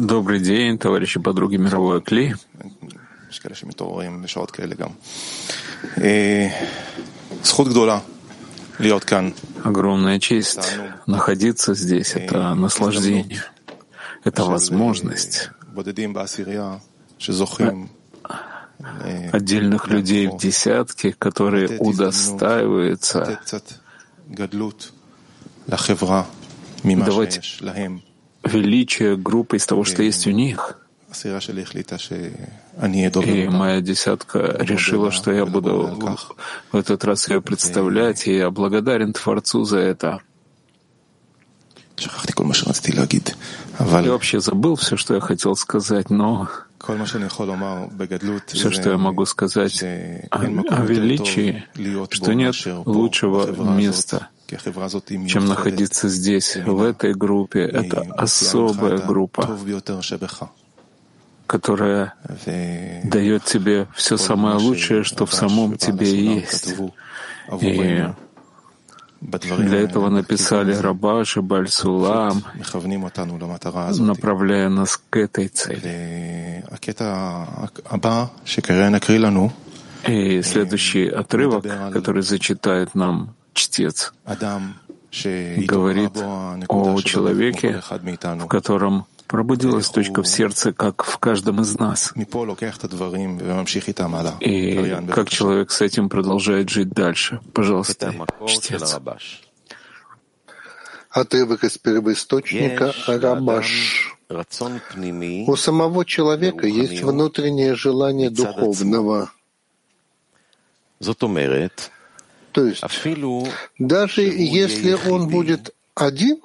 Добрый 0.00 0.40
день, 0.40 0.78
товарищи 0.78 1.20
подруги 1.20 1.56
мировой 1.56 2.02
Кли. 2.02 2.34
יש 3.30 3.38
כאלה 3.38 3.54
שמתעוררים 3.54 4.22
בשעות 4.22 4.50
כאלה 4.50 4.74
גם. 4.74 4.88
אה, 6.00 6.48
זכות 7.42 7.68
גדולה 7.68 7.98
להיות 8.80 9.04
כאן. 9.04 9.30
Огромная 9.64 10.18
честь 10.18 10.78
находиться 11.06 11.74
здесь. 11.74 12.14
Это 12.14 12.54
наслаждение. 12.54 13.42
Это 14.24 14.44
возможность 14.44 15.50
בודדים 15.74 16.12
בעשירייה 16.12 16.76
שזוכים 17.18 17.86
אה, 18.30 19.30
отдельных 19.32 19.88
людей 19.88 20.26
в 20.26 20.36
десятке, 20.36 21.12
которые 21.12 21.78
удостаиваются 21.78 23.40
давать 26.83 27.59
величие 28.43 29.17
группы 29.17 29.57
из 29.57 29.65
того, 29.65 29.83
что 29.83 30.03
есть 30.03 30.27
у 30.27 30.31
них. 30.31 30.79
И 33.25 33.49
моя 33.49 33.81
десятка 33.81 34.57
решила, 34.59 35.11
что 35.11 35.31
я 35.31 35.45
буду 35.45 36.17
в 36.71 36.75
этот 36.75 37.03
раз 37.03 37.29
ее 37.29 37.41
представлять, 37.41 38.27
и 38.27 38.35
я 38.35 38.49
благодарен 38.49 39.13
Творцу 39.13 39.63
за 39.63 39.77
это. 39.77 40.21
Я 41.97 42.09
вообще 44.11 44.39
забыл 44.39 44.75
все, 44.75 44.97
что 44.97 45.13
я 45.13 45.21
хотел 45.21 45.55
сказать, 45.55 46.09
но 46.09 46.49
все, 48.47 48.71
что 48.71 48.89
я 48.89 48.97
могу 48.97 49.25
сказать 49.25 49.83
о, 49.83 50.83
величии, 50.83 51.63
что 52.09 52.33
нет 52.33 52.55
лучшего 52.85 53.75
места, 53.75 54.29
чем 55.27 55.45
находиться 55.45 56.09
здесь, 56.09 56.55
в 56.57 56.81
этой 56.83 57.13
группе. 57.13 57.61
Это 57.61 58.01
особая 58.17 58.97
группа, 58.99 59.57
которая 61.47 62.13
дает 63.03 63.43
тебе 63.45 63.87
все 63.95 64.17
самое 64.17 64.57
лучшее, 64.57 65.03
что 65.03 65.25
в 65.25 65.33
самом 65.33 65.77
тебе 65.77 66.35
есть. 66.35 66.75
И 67.61 68.03
для 69.21 69.79
этого 69.79 70.09
написали 70.09 70.73
Рабаши 70.75 71.41
Бальсулам, 71.41 72.43
направляя 73.99 74.69
нас 74.69 74.97
к 75.09 75.17
этой 75.17 75.47
цели. 75.47 76.63
И 80.07 80.41
следующий 80.41 81.07
отрывок, 81.07 81.65
который 81.93 82.23
зачитает 82.23 82.95
нам 82.95 83.35
чтец 83.53 84.13
говорит 85.11 86.17
о 86.17 87.01
человеке, 87.01 87.81
в 87.81 88.47
котором 88.47 89.05
пробудилась 89.27 89.89
точка 89.89 90.21
в 90.21 90.27
сердце, 90.27 90.73
как 90.73 91.03
в 91.03 91.17
каждом 91.17 91.61
из 91.61 91.77
нас. 91.79 92.13
И 92.15 92.25
как 95.11 95.29
человек 95.29 95.71
с 95.71 95.81
этим 95.81 96.09
продолжает 96.09 96.69
жить 96.69 96.89
дальше. 96.89 97.39
Пожалуйста, 97.53 98.13
чтец. 98.47 98.99
Отрывок 101.09 101.63
а 101.63 101.67
из 101.67 101.77
первоисточника 101.77 102.91
«Рабаш». 103.07 104.17
У 105.47 105.55
самого 105.55 106.05
человека 106.05 106.65
есть 106.65 107.03
внутреннее 107.03 107.75
желание 107.75 108.31
духовного. 108.31 109.31
То 112.53 112.65
есть, 112.65 112.83
даже 113.79 114.21
если 114.21 114.93
он 115.09 115.27
будет 115.27 115.73
один, 115.95 116.39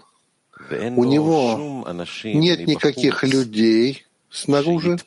у 0.97 1.05
него 1.05 1.87
нет 2.25 2.67
никаких 2.67 3.23
людей 3.23 4.07
снаружи, 4.31 4.99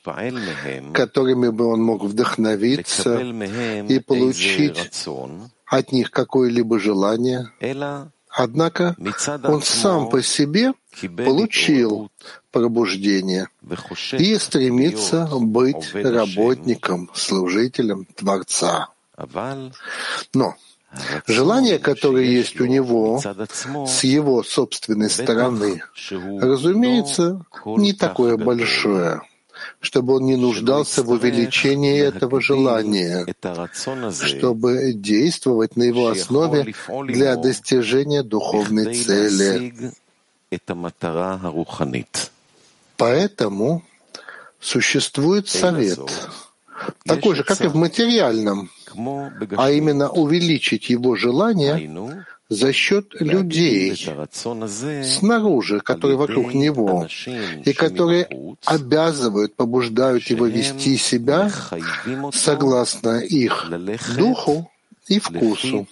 которыми 0.93 1.49
бы 1.49 1.65
он 1.65 1.81
мог 1.81 2.03
вдохновиться 2.03 3.19
и 3.19 3.99
получить 3.99 4.77
от 5.65 5.91
них 5.91 6.11
какое-либо 6.11 6.79
желание. 6.79 7.51
Однако 8.29 8.95
он 9.43 9.61
сам 9.61 10.09
по 10.09 10.21
себе 10.21 10.73
получил 11.17 12.09
пробуждение 12.51 13.49
и 14.17 14.37
стремится 14.37 15.27
быть 15.33 15.93
работником, 15.93 17.09
служителем 17.13 18.05
Творца. 18.15 18.89
Но 20.33 20.55
Желание, 21.25 21.79
которое 21.79 22.25
есть 22.25 22.59
у 22.59 22.65
него 22.65 23.21
с 23.87 24.03
его 24.03 24.43
собственной 24.43 25.09
стороны, 25.09 25.81
разумеется, 26.41 27.45
не 27.65 27.93
такое 27.93 28.35
большое, 28.37 29.21
чтобы 29.79 30.15
он 30.15 30.25
не 30.25 30.35
нуждался 30.35 31.03
в 31.03 31.09
увеличении 31.11 31.97
этого 32.01 32.41
желания, 32.41 33.25
чтобы 34.11 34.91
действовать 34.93 35.77
на 35.77 35.83
его 35.83 36.09
основе 36.09 36.73
для 37.07 37.37
достижения 37.37 38.23
духовной 38.23 38.93
цели. 38.93 39.93
Поэтому 42.97 43.83
существует 44.59 45.47
совет, 45.47 45.99
такой 47.05 47.35
же, 47.35 47.45
как 47.45 47.61
и 47.61 47.67
в 47.67 47.75
материальном– 47.75 48.69
а 49.57 49.71
именно 49.71 50.09
увеличить 50.09 50.89
его 50.89 51.15
желание 51.15 51.89
за 52.49 52.73
счет 52.73 53.13
людей 53.21 53.95
снаружи, 55.03 55.79
которые 55.79 56.17
вокруг 56.17 56.53
него, 56.53 57.07
и 57.63 57.73
которые 57.73 58.27
обязывают, 58.65 59.55
побуждают 59.55 60.23
его 60.25 60.47
вести 60.47 60.97
себя 60.97 61.49
согласно 62.33 63.19
их 63.19 63.67
духу 64.17 64.69
и 65.07 65.19
вкусу. 65.19 65.87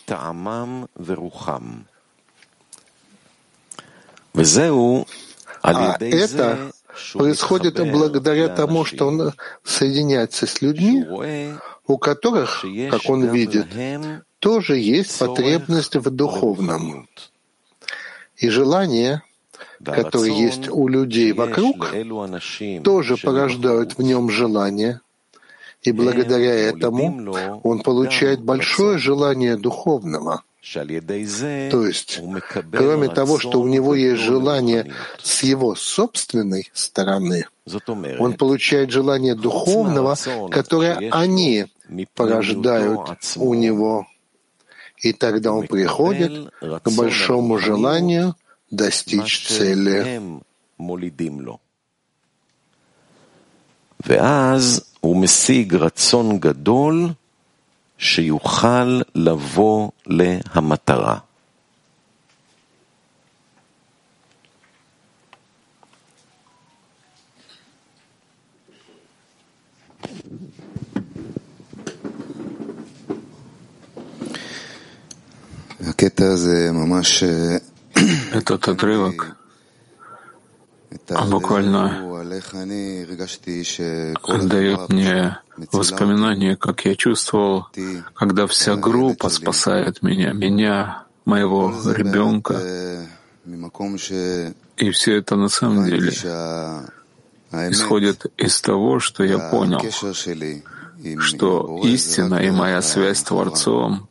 А 5.61 5.97
это 5.99 6.71
происходит 7.13 7.91
благодаря 7.91 8.49
тому, 8.49 8.83
что 8.85 9.07
он 9.07 9.33
соединяется 9.63 10.45
с 10.45 10.61
людьми, 10.61 11.05
у 11.89 11.97
которых, 11.97 12.63
как 12.91 13.09
он 13.09 13.25
видит, 13.29 13.65
тоже 14.37 14.77
есть 14.77 15.17
потребность 15.17 15.95
в 15.95 16.09
духовном. 16.11 17.09
И 18.37 18.47
желание, 18.49 19.23
которое 19.83 20.31
есть 20.31 20.69
у 20.69 20.87
людей 20.87 21.33
вокруг, 21.33 21.91
тоже 22.83 23.17
порождают 23.17 23.97
в 23.97 24.03
нем 24.03 24.29
желание, 24.29 25.01
и 25.81 25.91
благодаря 25.91 26.53
этому 26.53 27.33
он 27.63 27.79
получает 27.79 28.41
большое 28.41 28.99
желание 28.99 29.57
духовного. 29.57 30.43
То 30.61 31.87
есть, 31.87 32.21
кроме 32.71 33.07
того, 33.07 33.39
что 33.39 33.61
у 33.61 33.67
него 33.67 33.95
есть 33.95 34.21
желание 34.21 34.93
с 35.23 35.41
его 35.41 35.73
собственной 35.73 36.69
стороны, 36.73 37.47
он 38.19 38.33
получает 38.33 38.91
желание 38.91 39.33
духовного, 39.33 40.15
которое 40.51 41.09
они 41.09 41.65
порождают 42.14 43.00
у 43.36 43.54
него. 43.54 44.06
И 44.98 45.12
тогда 45.12 45.52
он 45.52 45.66
приходит 45.66 46.50
к 46.60 46.90
большому 46.90 47.58
желанию 47.58 48.26
מה 48.28 48.34
достичь 48.70 49.46
цели. 49.48 50.04
שהם 50.04 50.38
מולידים 50.78 51.40
לו. 51.40 51.58
ואז 54.06 54.84
הוא 55.00 55.16
משיג 55.16 55.74
רצון 55.74 56.38
גדול 56.38 57.08
שיוכל 57.98 59.00
לבוא 59.14 59.90
להמטרה. 60.06 61.18
Этот 78.31 78.67
отрывок 78.67 79.35
буквально 81.29 82.23
дает 84.41 84.89
мне 84.89 85.39
воспоминания, 85.71 86.55
как 86.55 86.85
я 86.85 86.95
чувствовал, 86.95 87.67
когда 88.13 88.47
вся 88.47 88.75
группа 88.75 89.29
спасает 89.29 90.01
меня, 90.01 90.31
меня, 90.31 91.03
моего 91.25 91.73
ребенка. 91.93 92.61
И 94.77 94.91
все 94.91 95.17
это 95.17 95.35
на 95.35 95.49
самом 95.49 95.85
деле 95.85 96.11
исходит 97.69 98.25
из 98.37 98.61
того, 98.61 98.99
что 98.99 99.23
я 99.23 99.37
понял, 99.37 99.81
что 101.19 101.81
истина 101.83 102.35
и 102.35 102.51
моя 102.51 102.81
связь 102.81 103.19
с 103.19 103.23
Творцом 103.23 104.08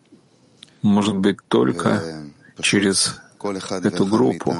может 0.82 1.16
быть 1.16 1.38
только 1.48 2.02
через 2.60 3.20
эту 3.82 4.06
группу. 4.06 4.54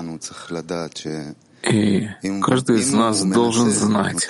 И 1.62 2.09
каждый 2.43 2.81
из 2.81 2.93
нас 2.93 3.23
должен 3.25 3.70
знать, 3.70 4.29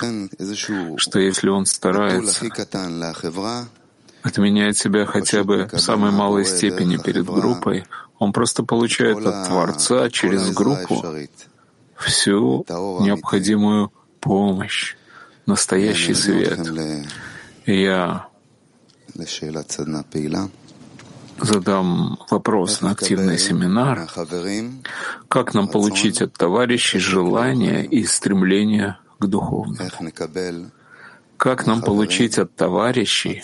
что 0.97 1.19
если 1.19 1.49
он 1.49 1.65
старается 1.65 2.45
отменять 4.21 4.77
себя 4.77 5.05
хотя 5.05 5.43
бы 5.43 5.69
в 5.71 5.79
самой 5.79 6.11
малой 6.11 6.45
степени 6.45 6.97
перед 6.97 7.25
группой, 7.25 7.85
он 8.17 8.33
просто 8.33 8.63
получает 8.63 9.25
от 9.25 9.47
Творца 9.47 10.09
через 10.09 10.51
группу 10.51 11.05
всю 11.95 12.65
необходимую 12.99 13.91
помощь, 14.19 14.95
настоящий 15.45 16.13
свет. 16.13 16.59
И 17.65 17.81
я 17.81 18.27
задам 21.40 22.18
вопрос 22.30 22.80
на 22.80 22.90
активный 22.90 23.38
семинар, 23.38 24.08
как 25.28 25.54
нам 25.54 25.68
получить 25.68 26.22
от 26.22 26.32
товарищей 26.34 26.98
желание 26.98 27.84
и 27.84 28.04
стремление 28.04 28.98
к 29.18 29.26
духовному? 29.26 29.90
Как 31.36 31.66
нам 31.66 31.82
получить 31.82 32.38
от 32.38 32.54
товарищей 32.54 33.42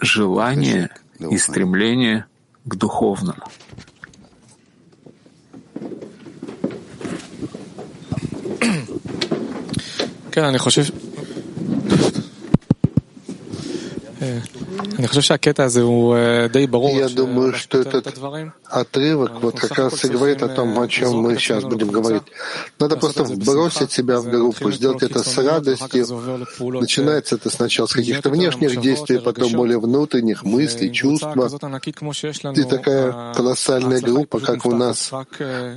желание 0.00 0.90
и 1.18 1.38
стремление 1.38 2.26
к 2.64 2.74
духовному? 2.76 3.44
כן, 10.34 10.44
אני 10.44 10.58
חושב... 10.58 10.84
Я 16.97 17.09
думаю, 17.09 17.53
что 17.53 17.79
этот 17.79 18.13
отрывок 18.65 19.41
вот 19.41 19.59
как 19.59 19.77
раз 19.77 20.03
и 20.03 20.09
говорит 20.09 20.43
о 20.43 20.49
том, 20.49 20.77
о 20.79 20.87
чем 20.87 21.19
мы 21.19 21.37
сейчас 21.37 21.63
будем 21.63 21.87
говорить. 21.87 22.23
Надо 22.79 22.97
просто 22.97 23.23
бросить 23.23 23.91
себя 23.91 24.19
в 24.19 24.29
группу, 24.29 24.71
сделать 24.71 25.01
это 25.01 25.23
с 25.23 25.37
радостью. 25.37 26.05
Начинается 26.59 27.35
это 27.35 27.49
сначала 27.49 27.87
с 27.87 27.93
каких-то 27.93 28.29
внешних 28.29 28.81
действий, 28.81 29.19
потом 29.19 29.53
более 29.53 29.79
внутренних 29.79 30.43
мыслей, 30.43 30.91
чувств. 30.91 31.27
И 32.55 32.63
такая 32.63 33.33
колоссальная 33.33 34.01
группа, 34.01 34.39
как 34.39 34.65
у 34.65 34.75
нас, 34.75 35.11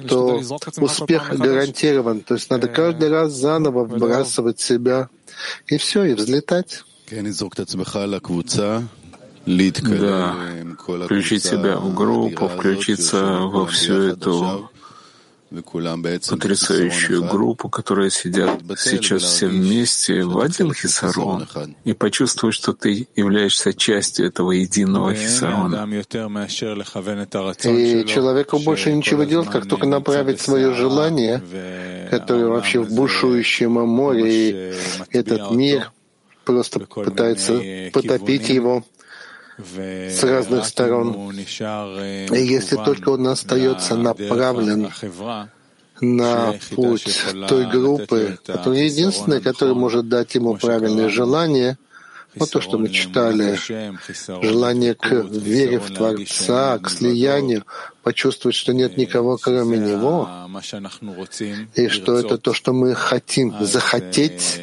то 0.09 0.41
успех 0.79 1.37
гарантирован. 1.39 2.21
То 2.21 2.35
есть 2.35 2.51
надо 2.51 2.69
каждый 2.69 3.09
раз 3.09 3.33
заново 3.33 3.85
вбрасывать 3.85 4.61
себя, 4.61 5.09
и 5.67 5.77
все, 5.79 6.05
и 6.05 6.15
взлетать. 6.15 6.83
Да, 9.47 10.37
включить 11.05 11.45
себя 11.45 11.77
в 11.77 11.95
группу, 11.95 12.49
включиться 12.49 13.39
во 13.43 13.67
всю 13.67 13.95
эту 13.95 14.69
потрясающую 16.31 17.25
группу, 17.25 17.69
которая 17.69 18.09
сидят 18.11 18.63
сейчас 18.79 19.23
все 19.23 19.49
вместе 19.49 20.25
в 20.25 20.39
один 20.39 20.73
хисарон, 20.73 21.47
и 21.85 21.93
почувствовать, 21.93 22.55
что 22.55 22.73
ты 22.73 23.07
являешься 23.17 23.75
частью 23.75 24.27
этого 24.27 24.53
единого 24.53 25.15
хисарона. 25.15 25.87
И 27.65 28.05
человеку 28.07 28.59
больше 28.61 28.93
ничего 28.93 29.25
делать, 29.25 29.51
как 29.51 29.67
только 29.69 29.87
направить 29.87 30.41
свое 30.41 30.73
желание, 30.73 31.43
которое 32.11 32.47
вообще 32.47 32.81
в 32.81 32.95
бушующем 32.95 33.73
море, 33.73 34.31
и 34.31 34.75
этот 35.11 35.51
мир 35.51 35.93
просто 36.45 36.81
пытается 36.81 37.61
потопить 37.93 38.49
его, 38.49 38.85
с 39.59 40.23
разных 40.25 40.67
сторон. 40.67 41.31
И 41.33 42.43
если 42.43 42.77
только 42.77 43.11
он 43.11 43.27
остается 43.27 43.97
направлен 43.97 44.91
на 46.01 46.55
путь 46.75 47.25
той 47.49 47.71
группы, 47.71 48.39
которая 48.45 48.85
единственная, 48.85 49.41
которая 49.41 49.75
может 49.75 50.09
дать 50.09 50.35
ему 50.35 50.57
правильное 50.57 51.09
желание, 51.09 51.79
вот 52.35 52.51
то, 52.51 52.61
что 52.63 52.79
мы 52.79 52.89
читали, 52.89 53.59
желание 54.43 54.95
к 54.95 55.11
вере 55.13 55.79
в 55.79 55.93
Творца, 55.93 56.79
к 56.79 56.89
слиянию, 56.89 57.65
почувствовать, 58.03 58.57
что 58.57 58.73
нет 58.73 58.97
никого, 58.97 59.37
кроме 59.37 59.79
Него, 59.79 60.29
и 61.75 61.89
что 61.89 62.19
это 62.19 62.39
то, 62.39 62.55
что 62.55 62.73
мы 62.73 62.95
хотим 62.95 63.55
захотеть, 63.61 64.61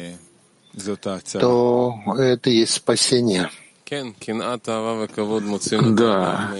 то 1.32 1.94
это 2.18 2.50
есть 2.50 2.72
спасение. 2.72 3.50
Да, 5.96 6.52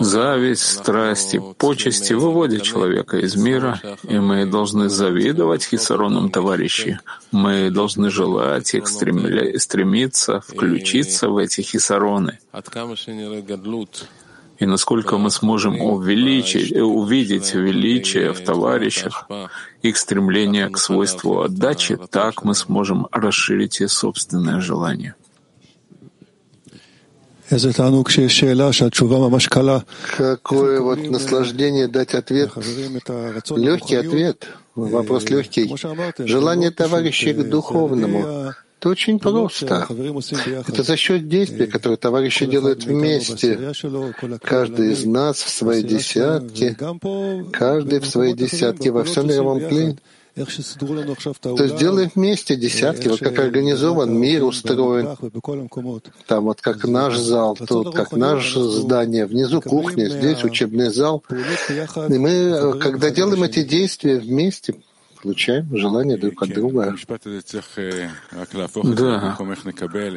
зависть, 0.00 0.62
страсти, 0.62 1.42
почести 1.58 2.14
выводят 2.14 2.62
человека 2.62 3.18
из 3.18 3.36
мира, 3.36 3.80
и 4.08 4.18
мы 4.18 4.46
должны 4.46 4.88
завидовать 4.88 5.64
хисаронам 5.64 6.30
товарищей. 6.30 6.98
Мы 7.32 7.70
должны 7.70 8.10
желать 8.10 8.74
их, 8.74 8.88
стремиться 8.88 10.40
включиться 10.40 11.28
в 11.28 11.36
эти 11.36 11.60
хисароны. 11.60 12.38
И 14.58 14.66
насколько 14.66 15.16
мы 15.16 15.30
сможем 15.30 15.80
увеличить, 15.80 16.72
увидеть 16.72 17.54
величие 17.54 18.32
в 18.32 18.44
товарищах, 18.44 19.26
их 19.82 19.96
стремление 19.96 20.68
к 20.68 20.76
свойству 20.78 21.40
отдачи, 21.40 21.98
так 22.10 22.44
мы 22.44 22.54
сможем 22.54 23.06
расширить 23.10 23.80
и 23.80 23.86
собственное 23.86 24.60
желание. 24.60 25.14
Какое 30.16 30.80
вот 30.80 30.98
наслаждение 31.10 31.88
дать 31.88 32.14
ответ, 32.14 32.50
легкий 33.56 33.96
ответ, 33.96 34.46
вопрос 34.74 35.28
легкий. 35.30 35.74
Желание 36.18 36.70
товарищей 36.70 37.32
к 37.32 37.42
духовному. 37.48 38.54
Это 38.80 38.88
очень 38.88 39.18
просто. 39.18 39.86
Это 40.66 40.82
за 40.82 40.96
счет 40.96 41.28
действий, 41.28 41.66
которые 41.66 41.98
товарищи 41.98 42.46
делают 42.46 42.84
вместе. 42.84 43.58
Каждый 44.40 44.92
из 44.92 45.04
нас 45.04 45.42
в 45.42 45.50
своей 45.50 45.82
десятке, 45.82 46.76
каждый 47.52 48.00
в 48.00 48.06
своей 48.06 48.32
десятке 48.32 48.90
во 48.90 49.04
всем 49.04 49.28
мировом 49.28 49.60
плене 49.60 49.98
то 50.34 51.64
есть 51.64 51.76
делаем 51.76 52.10
вместе 52.14 52.56
десятки, 52.56 53.08
вот 53.08 53.20
как 53.20 53.38
организован 53.38 54.16
мир 54.16 54.44
устроен. 54.44 55.16
Там 56.26 56.44
вот 56.44 56.60
как 56.60 56.84
наш 56.84 57.16
зал, 57.18 57.56
тут 57.56 57.94
как 57.94 58.12
наше 58.12 58.60
здание, 58.60 59.26
внизу 59.26 59.60
кухня, 59.60 60.08
здесь 60.08 60.44
учебный 60.44 60.90
зал. 60.90 61.24
И 62.08 62.18
мы, 62.18 62.78
когда 62.80 63.10
делаем 63.10 63.42
эти 63.42 63.62
действия 63.62 64.18
вместе, 64.18 64.74
получаем 65.22 65.76
желание 65.76 66.16
друг 66.16 66.42
от 66.42 66.50
друга. 66.50 66.94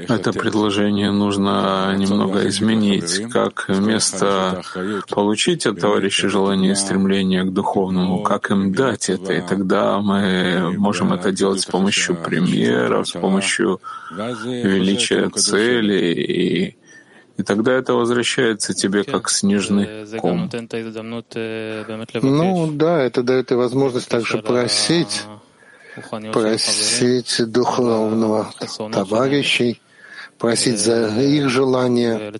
Да, 0.08 0.16
это 0.16 0.34
предложение 0.34 1.12
нужно 1.12 1.96
немного 1.98 2.48
изменить, 2.48 3.30
как 3.32 3.66
вместо 3.68 4.62
получить 5.10 5.66
от 5.66 5.80
товарища 5.80 6.30
желание 6.30 6.72
и 6.72 6.76
стремление 6.76 7.44
к 7.44 7.52
духовному, 7.52 8.24
как 8.24 8.52
им 8.52 8.74
дать 8.74 9.10
это, 9.10 9.34
и 9.34 9.42
тогда 9.42 10.00
мы 10.00 10.74
можем 10.78 11.14
это 11.14 11.32
делать 11.32 11.62
с 11.62 11.66
помощью 11.66 12.16
примеров, 12.16 13.08
с 13.08 13.12
помощью 13.12 13.80
величия 14.12 15.30
цели 15.30 16.14
и 16.14 16.83
и 17.38 17.44
тогда 17.44 17.74
это 17.74 17.94
возвращается 17.94 18.74
тебе 18.74 19.04
как 19.04 19.30
снежный 19.30 20.06
ком. 20.20 20.50
Ну 22.22 22.72
да, 22.72 23.02
это 23.02 23.24
дает 23.24 23.52
и 23.52 23.56
возможность 23.56 24.08
также 24.08 24.38
просить, 24.42 25.24
просить 26.32 27.52
духовного 27.52 28.54
товарищей, 28.92 29.82
просить 30.38 30.80
за 30.80 31.08
их 31.22 31.50
желания 31.50 32.32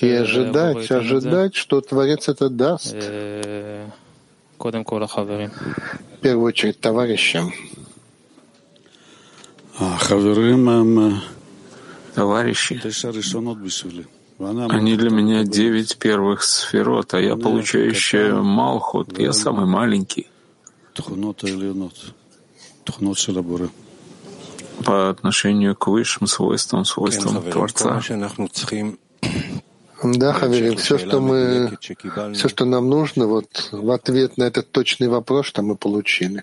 и 0.00 0.10
ожидать, 0.10 0.90
ожидать, 0.90 1.54
что 1.54 1.80
Творец 1.80 2.28
это 2.28 2.50
даст. 2.50 2.94
В 2.94 3.86
первую 6.20 6.46
очередь 6.46 6.80
товарищам 6.80 7.52
товарищи, 12.14 12.80
они 14.38 14.96
для 14.96 15.10
меня 15.10 15.44
девять 15.44 15.96
первых 15.98 16.42
сферот, 16.42 17.14
а 17.14 17.20
я 17.20 17.36
получающий 17.36 18.32
Малхут, 18.32 19.18
я 19.18 19.32
самый 19.32 19.66
маленький. 19.66 20.26
По 24.84 25.08
отношению 25.08 25.76
к 25.76 25.86
высшим 25.86 26.26
свойствам, 26.26 26.84
свойствам 26.84 27.42
Творца. 27.42 28.00
Да, 30.02 30.32
Хаверин, 30.32 30.76
все, 30.76 30.98
что 30.98 31.20
мы, 31.20 31.78
все, 32.34 32.48
что 32.48 32.64
нам 32.66 32.88
нужно, 32.90 33.26
вот 33.26 33.68
в 33.72 33.90
ответ 33.90 34.36
на 34.36 34.44
этот 34.44 34.70
точный 34.70 35.08
вопрос, 35.08 35.46
что 35.46 35.62
мы 35.62 35.76
получили. 35.76 36.42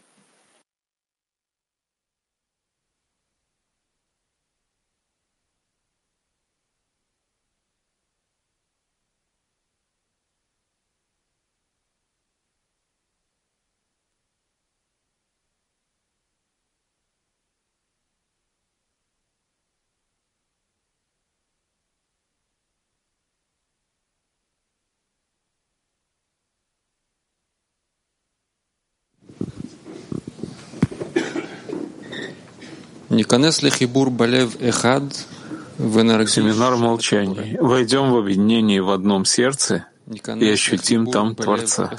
Семинар 36.29 36.77
молчания. 36.77 37.57
Войдем 37.59 38.11
в 38.11 38.17
объединение 38.17 38.81
в 38.81 38.89
одном 38.89 39.25
сердце 39.25 39.85
и 40.07 40.49
ощутим 40.49 41.07
там 41.07 41.35
Творца. 41.35 41.91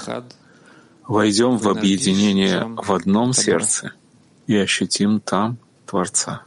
Войдем 1.07 1.57
в 1.57 1.69
объединение 1.69 2.65
в 2.65 2.91
одном 2.91 3.33
сердце 3.33 3.93
и 4.47 4.55
ощутим 4.55 5.19
там 5.19 5.57
Творца. 5.85 6.41